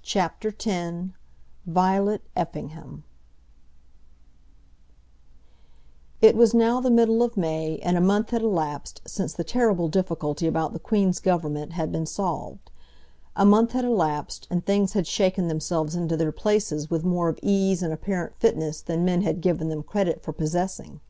CHAPTER 0.00 0.54
X 0.58 1.12
Violet 1.66 2.22
Effingham 2.34 3.04
It 6.22 6.34
was 6.34 6.54
now 6.54 6.80
the 6.80 6.90
middle 6.90 7.22
of 7.22 7.36
May, 7.36 7.76
and 7.80 7.98
a 7.98 8.00
month 8.00 8.30
had 8.30 8.40
elapsed 8.40 9.02
since 9.06 9.34
the 9.34 9.44
terrible 9.44 9.88
difficulty 9.90 10.46
about 10.46 10.72
the 10.72 10.78
Queen's 10.78 11.20
Government 11.20 11.72
had 11.74 11.92
been 11.92 12.06
solved. 12.06 12.70
A 13.36 13.44
month 13.44 13.72
had 13.72 13.84
elapsed, 13.84 14.46
and 14.50 14.64
things 14.64 14.94
had 14.94 15.06
shaken 15.06 15.48
themselves 15.48 15.94
into 15.94 16.16
their 16.16 16.32
places 16.32 16.88
with 16.88 17.04
more 17.04 17.28
of 17.28 17.38
ease 17.42 17.82
and 17.82 17.92
apparent 17.92 18.36
fitness 18.36 18.80
than 18.80 19.04
men 19.04 19.20
had 19.20 19.42
given 19.42 19.68
them 19.68 19.82
credit 19.82 20.22
for 20.22 20.32
possessing. 20.32 21.00